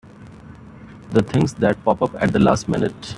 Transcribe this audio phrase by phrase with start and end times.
[1.11, 2.95] The things that pop up at the last minute!